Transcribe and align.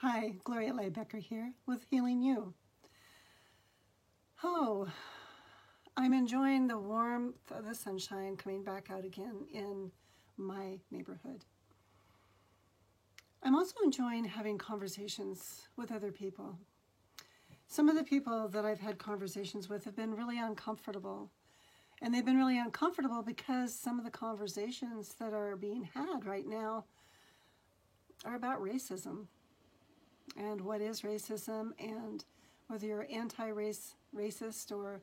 Hi, 0.00 0.34
Gloria 0.44 0.74
Lybecker 0.74 1.20
here 1.20 1.54
with 1.66 1.86
Healing 1.88 2.20
You. 2.20 2.52
Oh, 4.44 4.88
I'm 5.96 6.12
enjoying 6.12 6.68
the 6.68 6.78
warmth 6.78 7.50
of 7.50 7.64
the 7.64 7.74
sunshine 7.74 8.36
coming 8.36 8.62
back 8.62 8.90
out 8.90 9.06
again 9.06 9.46
in 9.50 9.90
my 10.36 10.80
neighborhood. 10.90 11.46
I'm 13.42 13.54
also 13.54 13.76
enjoying 13.82 14.24
having 14.24 14.58
conversations 14.58 15.66
with 15.78 15.90
other 15.90 16.12
people. 16.12 16.58
Some 17.66 17.88
of 17.88 17.96
the 17.96 18.04
people 18.04 18.48
that 18.48 18.66
I've 18.66 18.80
had 18.80 18.98
conversations 18.98 19.70
with 19.70 19.84
have 19.84 19.96
been 19.96 20.14
really 20.14 20.38
uncomfortable. 20.38 21.30
And 22.02 22.12
they've 22.12 22.22
been 22.22 22.36
really 22.36 22.58
uncomfortable 22.58 23.22
because 23.22 23.74
some 23.74 23.98
of 23.98 24.04
the 24.04 24.10
conversations 24.10 25.14
that 25.18 25.32
are 25.32 25.56
being 25.56 25.88
had 25.94 26.26
right 26.26 26.46
now 26.46 26.84
are 28.26 28.34
about 28.34 28.60
racism 28.60 29.28
and 30.36 30.60
what 30.60 30.80
is 30.80 31.02
racism 31.02 31.70
and 31.78 32.24
whether 32.68 32.86
you're 32.86 33.06
anti-race 33.10 33.94
racist 34.14 34.72
or 34.72 35.00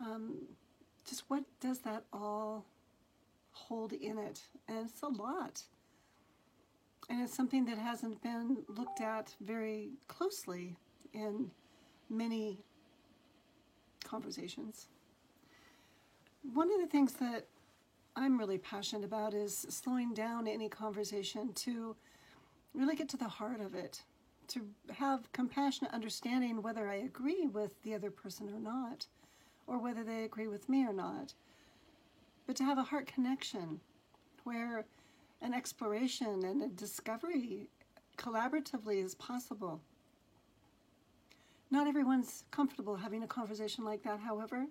um, 0.00 0.36
just 1.08 1.24
what 1.28 1.42
does 1.60 1.80
that 1.80 2.04
all 2.12 2.64
hold 3.52 3.92
in 3.92 4.18
it? 4.18 4.40
And 4.68 4.88
it's 4.88 5.02
a 5.02 5.08
lot. 5.08 5.62
And 7.10 7.22
it's 7.22 7.34
something 7.34 7.64
that 7.64 7.78
hasn't 7.78 8.22
been 8.22 8.58
looked 8.68 9.00
at 9.00 9.34
very 9.40 9.92
closely 10.08 10.76
in 11.12 11.50
many 12.10 12.58
conversations. 14.04 14.88
One 16.54 16.72
of 16.72 16.80
the 16.80 16.86
things 16.86 17.14
that 17.14 17.46
I'm 18.14 18.38
really 18.38 18.58
passionate 18.58 19.04
about 19.04 19.34
is 19.34 19.66
slowing 19.70 20.12
down 20.12 20.46
any 20.46 20.68
conversation 20.68 21.52
to 21.54 21.96
really 22.74 22.94
get 22.94 23.08
to 23.10 23.16
the 23.16 23.28
heart 23.28 23.60
of 23.60 23.74
it 23.74 24.02
to 24.48 24.66
have 24.90 25.30
compassionate 25.32 25.92
understanding 25.92 26.62
whether 26.62 26.88
I 26.88 26.96
agree 26.96 27.46
with 27.46 27.82
the 27.82 27.94
other 27.94 28.10
person 28.10 28.48
or 28.48 28.58
not, 28.58 29.06
or 29.66 29.78
whether 29.78 30.02
they 30.02 30.24
agree 30.24 30.48
with 30.48 30.68
me 30.68 30.84
or 30.84 30.92
not. 30.92 31.34
But 32.46 32.56
to 32.56 32.64
have 32.64 32.78
a 32.78 32.82
heart 32.82 33.06
connection 33.06 33.80
where 34.44 34.86
an 35.42 35.54
exploration 35.54 36.44
and 36.44 36.62
a 36.62 36.68
discovery 36.68 37.68
collaboratively 38.16 39.04
is 39.04 39.14
possible. 39.14 39.80
Not 41.70 41.86
everyone's 41.86 42.44
comfortable 42.50 42.96
having 42.96 43.22
a 43.22 43.26
conversation 43.26 43.84
like 43.84 44.02
that, 44.02 44.18
however. 44.18 44.66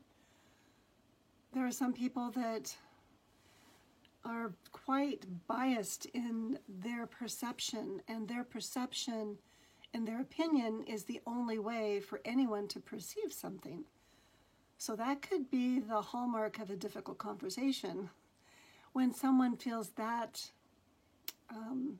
There 1.53 1.65
are 1.65 1.71
some 1.71 1.93
people 1.93 2.31
that 2.31 2.75
are 4.25 4.51
quite 4.71 5.25
biased 5.47 6.07
in 6.07 6.57
their 6.67 7.05
perception, 7.05 8.01
and 8.07 8.27
their 8.27 8.43
perception 8.43 9.37
and 9.97 10.07
their 10.07 10.21
opinion 10.21 10.83
is 10.85 11.05
the 11.05 11.19
only 11.25 11.57
way 11.57 11.99
for 11.99 12.21
anyone 12.23 12.67
to 12.67 12.79
perceive 12.79 13.33
something. 13.33 13.83
So 14.77 14.95
that 14.95 15.23
could 15.23 15.49
be 15.49 15.79
the 15.79 16.01
hallmark 16.01 16.59
of 16.59 16.69
a 16.69 16.75
difficult 16.75 17.17
conversation. 17.17 18.11
When 18.93 19.11
someone 19.11 19.57
feels 19.57 19.89
that 19.95 20.51
um, 21.49 21.97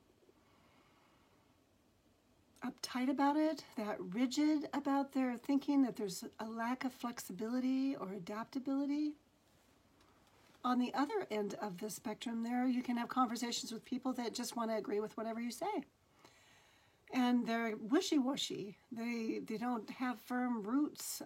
uptight 2.64 3.10
about 3.10 3.36
it, 3.36 3.64
that 3.76 3.96
rigid 3.98 4.68
about 4.72 5.12
their 5.12 5.36
thinking, 5.36 5.82
that 5.82 5.96
there's 5.96 6.22
a 6.38 6.48
lack 6.48 6.84
of 6.84 6.92
flexibility 6.92 7.96
or 7.96 8.12
adaptability. 8.12 9.14
On 10.64 10.78
the 10.78 10.94
other 10.94 11.26
end 11.32 11.56
of 11.60 11.78
the 11.78 11.90
spectrum, 11.90 12.44
there 12.44 12.68
you 12.68 12.84
can 12.84 12.96
have 12.96 13.08
conversations 13.08 13.72
with 13.72 13.84
people 13.84 14.12
that 14.12 14.34
just 14.34 14.54
want 14.54 14.70
to 14.70 14.76
agree 14.76 15.00
with 15.00 15.16
whatever 15.16 15.40
you 15.40 15.50
say 15.50 15.84
and 17.18 17.44
they're 17.44 17.74
wishy-washy. 17.76 18.78
They 18.92 19.40
they 19.44 19.56
don't 19.56 19.90
have 19.90 20.20
firm 20.20 20.62
roots 20.62 21.20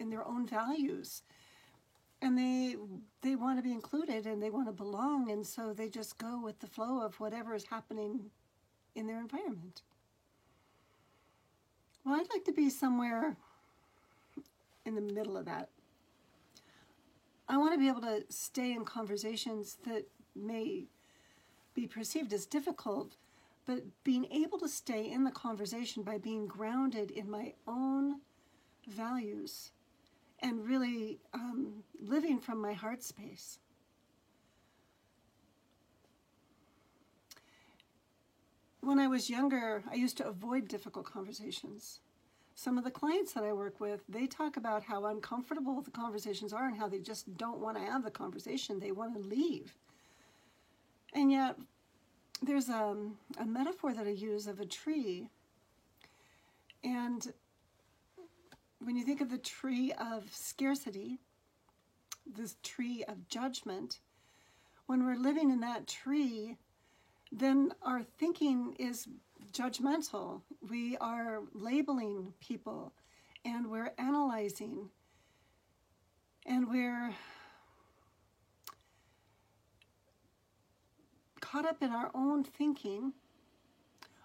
in 0.00 0.08
their 0.08 0.26
own 0.26 0.46
values, 0.46 1.22
and 2.22 2.38
they 2.38 2.76
they 3.20 3.36
want 3.36 3.58
to 3.58 3.62
be 3.62 3.72
included 3.72 4.26
and 4.26 4.42
they 4.42 4.48
want 4.48 4.66
to 4.66 4.72
belong, 4.72 5.30
and 5.30 5.46
so 5.46 5.74
they 5.74 5.90
just 5.90 6.16
go 6.16 6.40
with 6.42 6.58
the 6.60 6.66
flow 6.66 7.02
of 7.02 7.20
whatever 7.20 7.54
is 7.54 7.66
happening 7.66 8.30
in 8.94 9.06
their 9.06 9.20
environment. 9.20 9.82
Well, 12.04 12.14
I'd 12.14 12.32
like 12.32 12.44
to 12.44 12.52
be 12.52 12.70
somewhere 12.70 13.36
in 14.86 14.94
the 14.94 15.02
middle 15.02 15.36
of 15.36 15.44
that. 15.44 15.68
I 17.48 17.58
want 17.58 17.74
to 17.74 17.78
be 17.78 17.88
able 17.88 18.00
to 18.00 18.24
stay 18.30 18.72
in 18.72 18.84
conversations 18.84 19.76
that 19.84 20.04
may 20.34 20.84
be 21.74 21.86
perceived 21.86 22.32
as 22.32 22.46
difficult 22.46 23.16
but 23.66 23.80
being 24.04 24.26
able 24.30 24.58
to 24.60 24.68
stay 24.68 25.10
in 25.10 25.24
the 25.24 25.30
conversation 25.30 26.02
by 26.02 26.18
being 26.18 26.46
grounded 26.46 27.10
in 27.10 27.28
my 27.28 27.52
own 27.66 28.20
values 28.88 29.72
and 30.40 30.64
really 30.64 31.18
um, 31.34 31.82
living 32.00 32.38
from 32.38 32.60
my 32.60 32.72
heart 32.72 33.02
space. 33.02 33.58
When 38.80 39.00
I 39.00 39.08
was 39.08 39.28
younger, 39.28 39.82
I 39.90 39.96
used 39.96 40.16
to 40.18 40.28
avoid 40.28 40.68
difficult 40.68 41.06
conversations. 41.06 42.00
Some 42.54 42.78
of 42.78 42.84
the 42.84 42.90
clients 42.90 43.32
that 43.32 43.42
I 43.42 43.52
work 43.52 43.80
with, 43.80 44.02
they 44.08 44.28
talk 44.28 44.56
about 44.56 44.84
how 44.84 45.06
uncomfortable 45.06 45.82
the 45.82 45.90
conversations 45.90 46.52
are 46.52 46.68
and 46.68 46.78
how 46.78 46.88
they 46.88 47.00
just 47.00 47.36
don't 47.36 47.58
want 47.58 47.76
to 47.76 47.82
have 47.82 48.04
the 48.04 48.12
conversation. 48.12 48.78
They 48.78 48.92
want 48.92 49.14
to 49.14 49.28
leave. 49.28 49.74
And 51.12 51.32
yet, 51.32 51.56
there's 52.42 52.68
a, 52.68 52.76
um, 52.76 53.16
a 53.38 53.46
metaphor 53.46 53.92
that 53.94 54.06
I 54.06 54.10
use 54.10 54.46
of 54.46 54.60
a 54.60 54.66
tree. 54.66 55.28
And 56.84 57.32
when 58.80 58.96
you 58.96 59.04
think 59.04 59.20
of 59.20 59.30
the 59.30 59.38
tree 59.38 59.92
of 59.92 60.24
scarcity, 60.32 61.18
this 62.26 62.56
tree 62.62 63.04
of 63.08 63.28
judgment, 63.28 64.00
when 64.86 65.04
we're 65.04 65.16
living 65.16 65.50
in 65.50 65.60
that 65.60 65.86
tree, 65.86 66.56
then 67.32 67.72
our 67.82 68.02
thinking 68.02 68.76
is 68.78 69.08
judgmental. 69.52 70.42
We 70.68 70.96
are 70.98 71.40
labeling 71.52 72.34
people 72.40 72.92
and 73.44 73.70
we're 73.70 73.92
analyzing 73.98 74.90
and 76.44 76.68
we're 76.68 77.14
caught 81.50 81.66
up 81.66 81.82
in 81.82 81.90
our 81.90 82.10
own 82.14 82.42
thinking 82.42 83.12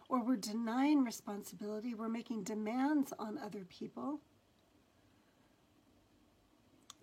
or 0.10 0.24
we're 0.24 0.36
denying 0.36 1.04
responsibility, 1.04 1.94
we're 1.94 2.10
making 2.10 2.44
demands 2.44 3.14
on 3.18 3.38
other 3.38 3.66
people. 3.70 4.20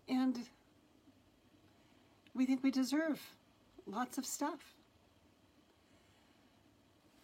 And 0.09 0.39
we 2.35 2.45
think 2.45 2.63
we 2.63 2.71
deserve 2.71 3.21
lots 3.87 4.19
of 4.19 4.27
stuff. 4.27 4.75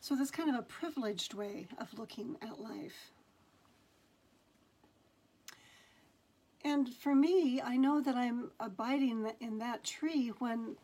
So 0.00 0.14
that's 0.16 0.30
kind 0.30 0.48
of 0.48 0.56
a 0.56 0.62
privileged 0.62 1.34
way 1.34 1.66
of 1.78 1.98
looking 1.98 2.36
at 2.42 2.60
life. 2.60 3.12
And 6.64 6.88
for 6.94 7.14
me, 7.14 7.60
I 7.60 7.76
know 7.76 8.00
that 8.00 8.14
I'm 8.14 8.50
abiding 8.58 9.30
in 9.40 9.58
that 9.58 9.84
tree 9.84 10.28
when 10.38 10.76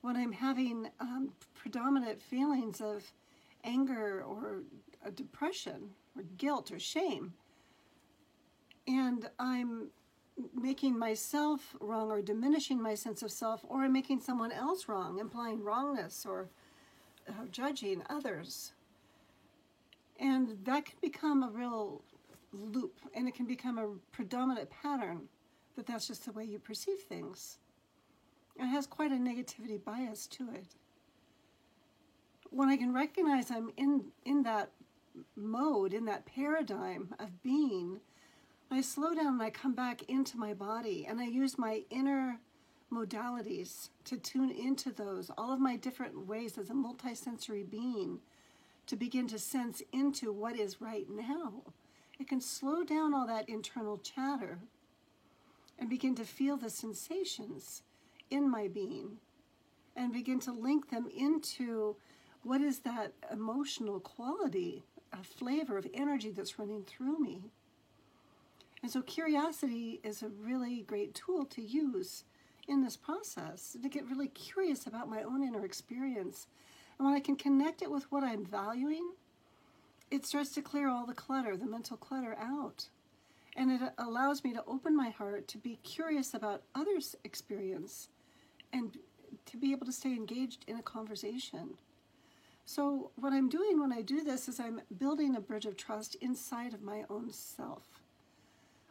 when 0.00 0.16
I'm 0.16 0.32
having 0.32 0.88
um, 1.00 1.30
predominant 1.54 2.22
feelings 2.22 2.80
of 2.80 3.12
anger 3.64 4.22
or 4.22 4.62
depression 5.14 5.90
or 6.16 6.22
guilt 6.36 6.70
or 6.70 6.78
shame, 6.78 7.34
and 8.86 9.28
I'm 9.38 9.88
making 10.54 10.98
myself 10.98 11.76
wrong 11.80 12.10
or 12.10 12.22
diminishing 12.22 12.80
my 12.80 12.94
sense 12.94 13.22
of 13.22 13.30
self, 13.30 13.64
or 13.68 13.82
I'm 13.82 13.92
making 13.92 14.20
someone 14.20 14.52
else 14.52 14.88
wrong, 14.88 15.18
implying 15.18 15.62
wrongness 15.62 16.24
or 16.24 16.48
uh, 17.28 17.32
judging 17.50 18.02
others. 18.08 18.72
And 20.18 20.58
that 20.64 20.84
can 20.84 20.98
become 21.00 21.42
a 21.42 21.50
real 21.50 22.02
loop 22.52 22.98
and 23.14 23.28
it 23.28 23.34
can 23.34 23.46
become 23.46 23.78
a 23.78 23.88
predominant 24.10 24.70
pattern 24.70 25.28
that 25.76 25.86
that's 25.86 26.08
just 26.08 26.24
the 26.24 26.32
way 26.32 26.44
you 26.44 26.58
perceive 26.58 26.98
things. 27.00 27.58
It 28.58 28.66
has 28.66 28.86
quite 28.86 29.12
a 29.12 29.16
negativity 29.16 29.82
bias 29.82 30.26
to 30.28 30.50
it. 30.50 30.74
When 32.50 32.68
I 32.68 32.76
can 32.76 32.92
recognize 32.92 33.50
I'm 33.50 33.70
in, 33.76 34.06
in 34.24 34.42
that 34.42 34.70
mode, 35.36 35.92
in 35.92 36.06
that 36.06 36.26
paradigm 36.26 37.14
of 37.18 37.42
being, 37.42 38.00
I 38.70 38.80
slow 38.80 39.14
down 39.14 39.34
and 39.34 39.42
I 39.42 39.50
come 39.50 39.74
back 39.74 40.02
into 40.08 40.36
my 40.38 40.54
body 40.54 41.06
and 41.08 41.20
I 41.20 41.24
use 41.24 41.58
my 41.58 41.82
inner 41.90 42.40
modalities 42.92 43.90
to 44.04 44.16
tune 44.16 44.50
into 44.50 44.90
those, 44.92 45.30
all 45.36 45.52
of 45.52 45.60
my 45.60 45.76
different 45.76 46.26
ways 46.26 46.58
as 46.58 46.70
a 46.70 46.74
multisensory 46.74 47.68
being 47.68 48.18
to 48.86 48.96
begin 48.96 49.28
to 49.28 49.38
sense 49.38 49.82
into 49.92 50.32
what 50.32 50.58
is 50.58 50.80
right 50.80 51.06
now. 51.10 51.62
It 52.18 52.28
can 52.28 52.40
slow 52.40 52.82
down 52.82 53.14
all 53.14 53.26
that 53.26 53.48
internal 53.48 53.98
chatter 53.98 54.58
and 55.78 55.88
begin 55.88 56.14
to 56.16 56.24
feel 56.24 56.56
the 56.56 56.70
sensations 56.70 57.82
in 58.30 58.50
my 58.50 58.68
being 58.68 59.18
and 59.96 60.12
begin 60.12 60.40
to 60.40 60.52
link 60.52 60.90
them 60.90 61.08
into 61.14 61.96
what 62.42 62.60
is 62.60 62.80
that 62.80 63.12
emotional 63.32 64.00
quality, 64.00 64.84
a 65.12 65.22
flavor 65.22 65.76
of 65.76 65.86
energy 65.92 66.30
that's 66.30 66.58
running 66.58 66.84
through 66.84 67.18
me? 67.18 67.50
And 68.82 68.90
so 68.90 69.02
curiosity 69.02 70.00
is 70.04 70.22
a 70.22 70.28
really 70.28 70.82
great 70.82 71.14
tool 71.14 71.44
to 71.46 71.62
use 71.62 72.24
in 72.68 72.82
this 72.82 72.96
process 72.96 73.76
to 73.82 73.88
get 73.88 74.08
really 74.08 74.28
curious 74.28 74.86
about 74.86 75.08
my 75.08 75.22
own 75.22 75.42
inner 75.42 75.64
experience. 75.64 76.46
And 76.98 77.06
when 77.06 77.16
I 77.16 77.20
can 77.20 77.34
connect 77.34 77.82
it 77.82 77.90
with 77.90 78.10
what 78.12 78.22
I'm 78.22 78.44
valuing, 78.44 79.10
it 80.10 80.24
starts 80.24 80.50
to 80.54 80.62
clear 80.62 80.88
all 80.88 81.06
the 81.06 81.14
clutter, 81.14 81.56
the 81.56 81.66
mental 81.66 81.96
clutter 81.96 82.36
out. 82.40 82.88
And 83.56 83.72
it 83.72 83.92
allows 83.98 84.44
me 84.44 84.52
to 84.52 84.64
open 84.66 84.96
my 84.96 85.10
heart 85.10 85.48
to 85.48 85.58
be 85.58 85.80
curious 85.82 86.34
about 86.34 86.62
others' 86.74 87.16
experience 87.24 88.08
and 88.72 88.96
to 89.46 89.56
be 89.56 89.72
able 89.72 89.86
to 89.86 89.92
stay 89.92 90.10
engaged 90.10 90.64
in 90.66 90.76
a 90.76 90.82
conversation. 90.82 91.74
So, 92.64 93.10
what 93.16 93.32
I'm 93.32 93.48
doing 93.48 93.80
when 93.80 93.92
I 93.92 94.02
do 94.02 94.22
this 94.22 94.46
is 94.46 94.60
I'm 94.60 94.82
building 94.98 95.34
a 95.34 95.40
bridge 95.40 95.64
of 95.64 95.76
trust 95.76 96.16
inside 96.16 96.74
of 96.74 96.82
my 96.82 97.04
own 97.08 97.32
self 97.32 98.02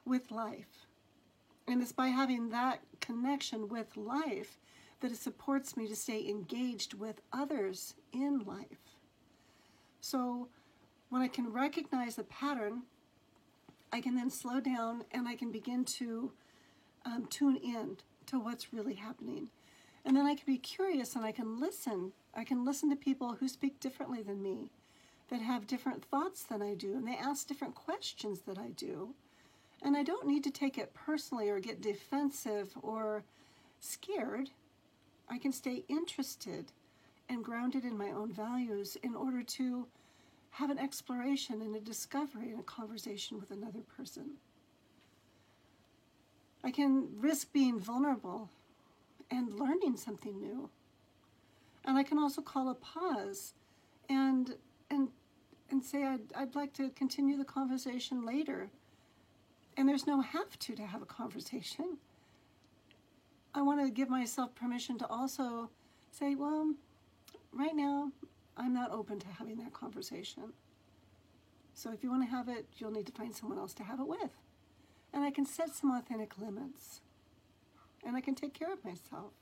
with 0.03 0.31
life. 0.31 0.88
And 1.68 1.81
it's 1.81 1.91
by 1.91 2.07
having 2.07 2.50
that 2.50 2.81
connection 3.01 3.68
with 3.68 3.95
life 3.95 4.57
that 5.01 5.12
it 5.12 5.18
supports 5.18 5.77
me 5.77 5.88
to 5.88 5.95
stay 5.95 6.27
engaged 6.27 6.95
with 6.95 7.21
others 7.31 7.94
in 8.12 8.39
life. 8.39 8.95
So, 10.01 10.47
when 11.09 11.21
I 11.21 11.27
can 11.27 11.53
recognize 11.53 12.15
the 12.15 12.23
pattern, 12.23 12.83
I 13.94 14.01
can 14.01 14.15
then 14.15 14.30
slow 14.30 14.59
down 14.59 15.03
and 15.12 15.27
I 15.27 15.35
can 15.35 15.51
begin 15.51 15.85
to 15.85 16.31
um, 17.06 17.27
tune 17.30 17.57
in 17.57 17.97
to 18.27 18.39
what's 18.39 18.73
really 18.73 18.95
happening. 18.95 19.50
And 20.05 20.15
then 20.15 20.25
I 20.25 20.35
can 20.35 20.45
be 20.45 20.57
curious 20.57 21.15
and 21.15 21.25
I 21.25 21.31
can 21.31 21.59
listen. 21.59 22.13
I 22.33 22.44
can 22.44 22.65
listen 22.65 22.89
to 22.89 22.95
people 22.95 23.38
who 23.39 23.47
speak 23.47 23.79
differently 23.79 24.21
than 24.21 24.41
me, 24.41 24.71
that 25.29 25.41
have 25.41 25.67
different 25.67 26.05
thoughts 26.05 26.44
than 26.44 26.61
I 26.61 26.73
do, 26.73 26.95
and 26.95 27.07
they 27.07 27.17
ask 27.17 27.47
different 27.47 27.75
questions 27.75 28.41
that 28.41 28.57
I 28.57 28.69
do. 28.69 29.13
And 29.81 29.95
I 29.95 30.03
don't 30.03 30.27
need 30.27 30.44
to 30.45 30.51
take 30.51 30.77
it 30.77 30.94
personally 30.94 31.49
or 31.49 31.59
get 31.59 31.81
defensive 31.81 32.71
or 32.81 33.23
scared. 33.79 34.49
I 35.29 35.38
can 35.38 35.51
stay 35.51 35.83
interested 35.88 36.71
and 37.29 37.44
grounded 37.44 37.83
in 37.83 37.97
my 37.97 38.11
own 38.11 38.31
values 38.31 38.97
in 39.03 39.15
order 39.15 39.44
to 39.44 39.88
have 40.51 40.69
an 40.69 40.79
exploration 40.79 41.61
and 41.61 41.75
a 41.75 41.79
discovery 41.79 42.51
and 42.51 42.59
a 42.59 42.63
conversation 42.63 43.39
with 43.39 43.51
another 43.51 43.81
person. 43.95 44.38
I 46.63 46.71
can 46.71 47.09
risk 47.19 47.53
being 47.53 47.79
vulnerable 47.79 48.49
and 49.29 49.53
learning 49.53 49.97
something 49.97 50.39
new. 50.39 50.69
And 51.85 51.97
I 51.97 52.03
can 52.03 52.19
also 52.19 52.41
call 52.41 52.69
a 52.69 52.75
pause 52.75 53.53
and 54.09 54.56
and 54.89 55.09
and 55.69 55.83
say 55.83 56.03
I'd, 56.03 56.33
I'd 56.35 56.56
like 56.56 56.74
to 56.74 56.89
continue 56.89 57.38
the 57.38 57.45
conversation 57.45 58.25
later. 58.25 58.69
And 59.75 59.88
there's 59.88 60.07
no 60.07 60.21
have 60.21 60.57
to 60.59 60.75
to 60.75 60.85
have 60.85 61.01
a 61.01 61.06
conversation. 61.06 61.97
I 63.53 63.62
want 63.62 63.81
to 63.81 63.89
give 63.89 64.09
myself 64.09 64.56
permission 64.56 64.97
to 65.00 65.07
also 65.07 65.69
say, 66.12 66.35
well, 66.35 66.73
right 67.51 67.75
now 67.75 68.12
I'm 68.56 68.73
not 68.73 68.91
open 68.91 69.19
to 69.19 69.27
having 69.27 69.57
that 69.57 69.73
conversation. 69.73 70.53
So 71.73 71.91
if 71.91 72.03
you 72.03 72.09
want 72.09 72.23
to 72.23 72.30
have 72.30 72.50
it, 72.50 72.65
you'll 72.77 72.91
need 72.91 73.06
to 73.06 73.12
find 73.12 73.35
someone 73.35 73.59
else 73.59 73.73
to 73.75 73.83
have 73.83 74.00
it 74.00 74.07
with. 74.07 74.31
And 75.13 75.23
I 75.23 75.31
can 75.31 75.45
set 75.45 75.75
some 75.75 75.91
authentic 75.91 76.38
limits 76.39 77.01
and 78.07 78.15
I 78.15 78.21
can 78.21 78.36
take 78.36 78.54
care 78.54 78.71
of 78.71 78.83
myself. 78.86 79.33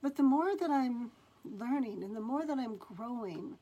But 0.00 0.16
the 0.16 0.22
more 0.22 0.56
that 0.56 0.70
I'm 0.70 1.10
learning 1.44 2.04
and 2.04 2.14
the 2.14 2.20
more 2.20 2.46
that 2.46 2.58
I'm 2.58 2.76
growing, 2.76 3.58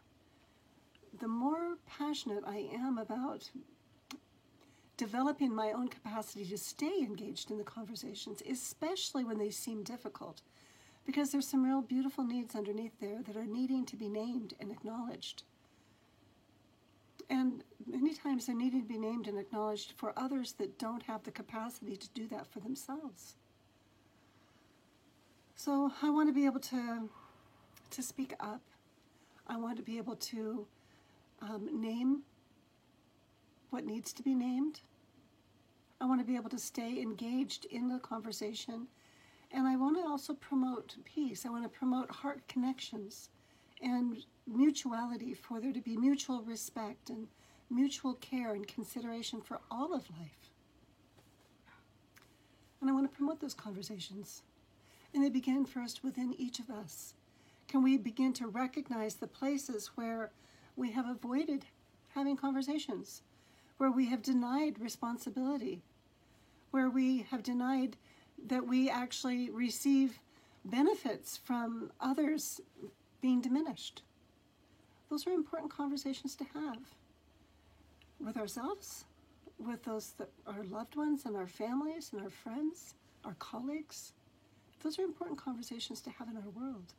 the 1.19 1.29
more 1.29 1.79
passionate 1.87 2.45
I 2.47 2.69
am 2.73 2.99
about 2.99 3.51
developing 4.97 5.55
my 5.55 5.73
own 5.73 5.89
capacity 5.89 6.45
to 6.45 6.59
stay 6.59 6.99
engaged 7.01 7.51
in 7.51 7.57
the 7.57 7.65
conversations, 7.65 8.43
especially 8.49 9.25
when 9.25 9.39
they 9.39 9.51
seem 9.51 9.83
difficult, 9.83 10.43
because 11.07 11.33
there's 11.33 11.49
some 11.49 11.65
real 11.65 11.81
beautiful 11.81 12.25
needs 12.25 12.55
underneath 12.55 13.01
there 13.01 13.23
that 13.23 13.37
are 13.37 13.47
needing 13.47 13.87
to 13.87 13.97
be 13.97 14.09
named 14.09 14.55
and 14.61 14.71
acknowledged. 14.71 15.45
And 17.31 17.65
many 17.87 18.15
times 18.15 18.47
they're 18.47 18.57
needing 18.57 18.83
to 18.83 18.89
be 18.89 18.99
named 18.99 19.29
and 19.29 19.39
acknowledged 19.39 19.93
for 19.97 20.13
others 20.17 20.53
that 20.55 20.79
don't 20.79 21.03
have 21.05 21.23
the 21.23 21.31
capacity 21.31 21.97
to 21.97 22.09
do 22.11 22.27
that 22.29 22.47
for 22.47 22.61
themselves. 22.61 23.37
So 25.57 25.91
I 26.03 26.11
want 26.11 26.29
to 26.29 26.35
be 26.35 26.47
able 26.47 26.61
to 26.61 27.09
to 27.91 28.03
speak 28.03 28.35
up. 28.41 28.61
I 29.47 29.57
want 29.57 29.77
to 29.77 29.83
be 29.83 29.99
able 29.99 30.17
to 30.17 30.67
um, 31.41 31.81
name 31.81 32.23
what 33.71 33.85
needs 33.85 34.13
to 34.15 34.23
be 34.23 34.35
named. 34.35 34.81
I 36.01 36.07
want 36.07 36.21
to 36.21 36.27
be 36.27 36.37
able 36.37 36.51
to 36.51 36.59
stay 36.59 37.01
engaged 37.01 37.67
in 37.67 37.89
the 37.89 37.99
conversation. 37.99 38.89
And 39.53 39.67
I 39.67 39.77
want 39.77 39.97
to 39.97 40.03
also 40.03 40.35
promote 40.35 40.97
peace. 41.05 41.47
I 41.47 41.51
want 41.51 41.63
to 41.63 41.69
promote 41.69 42.11
heart 42.11 42.47
connections 42.49 43.31
and 43.85 44.25
mutuality, 44.47 45.35
for 45.35 45.61
there 45.61 45.73
to 45.73 45.81
be 45.81 45.97
mutual 45.97 46.43
respect 46.43 47.11
and 47.11 47.29
mutual 47.71 48.15
care 48.15 48.55
and 48.55 48.67
consideration 48.67 49.41
for 49.41 49.61
all 49.71 49.95
of 49.95 50.11
life. 50.19 50.51
And 52.81 52.91
I 52.91 52.93
want 52.93 53.11
to 53.11 53.17
promote 53.17 53.41
those 53.41 53.55
conversations. 53.55 54.43
And 55.15 55.25
they 55.25 55.31
begin 55.31 55.65
first 55.65 56.03
within 56.03 56.35
each 56.37 56.59
of 56.59 56.71
us. 56.71 57.15
Can 57.69 57.83
we 57.83 57.97
begin 57.97 58.33
to 58.35 58.47
recognize 58.47 59.15
the 59.15 59.27
places 59.27 59.91
where 59.95 60.33
we 60.77 60.91
have 60.93 61.09
avoided 61.09 61.65
having 62.15 62.37
conversations, 62.37 63.23
where 63.79 63.91
we 63.91 64.07
have 64.07 64.23
denied 64.23 64.79
responsibility, 64.79 65.83
where 66.73 66.91
we 66.91 67.27
have 67.31 67.43
denied 67.43 67.97
that 68.47 68.67
we 68.67 68.91
actually 68.91 69.51
receive 69.51 70.19
benefits 70.65 71.37
from 71.37 71.91
others 72.01 72.61
being 73.25 73.41
diminished? 73.41 74.03
Those 75.09 75.27
are 75.27 75.31
important 75.31 75.73
conversations 75.73 76.37
to 76.37 76.45
have 76.53 76.77
with 78.21 78.37
ourselves, 78.37 79.07
with 79.59 79.83
those 79.85 80.11
that 80.19 80.29
our 80.47 80.63
loved 80.65 80.95
ones 80.95 81.25
and 81.25 81.35
our 81.35 81.47
families 81.47 82.11
and 82.13 82.21
our 82.21 82.29
friends, 82.29 82.93
our 83.25 83.35
colleagues. 83.39 84.13
Those 84.83 84.99
are 84.99 85.05
important 85.05 85.39
conversations 85.39 86.03
to 86.03 86.11
have 86.11 86.29
in 86.29 86.37
our 86.37 86.51
world. 86.51 86.93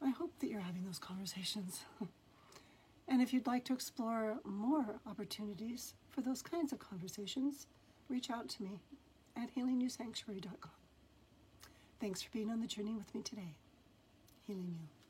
I 0.00 0.10
hope 0.10 0.38
that 0.38 0.48
you're 0.48 0.60
having 0.60 0.84
those 0.84 1.00
conversations. 1.00 1.80
and 3.08 3.20
if 3.20 3.32
you'd 3.32 3.48
like 3.48 3.64
to 3.64 3.72
explore 3.72 4.36
more 4.44 5.00
opportunities 5.04 5.94
for 6.10 6.20
those 6.20 6.42
kinds 6.42 6.72
of 6.72 6.78
conversations, 6.78 7.66
reach 8.08 8.30
out 8.30 8.48
to 8.50 8.62
me 8.62 8.78
at 9.36 9.52
healingyousanctuary.com. 9.56 10.81
Thanks 12.02 12.20
for 12.20 12.30
being 12.32 12.50
on 12.50 12.60
the 12.60 12.66
journey 12.66 12.94
with 12.94 13.14
me 13.14 13.22
today. 13.22 13.54
Healing 14.48 14.74
you. 14.76 15.01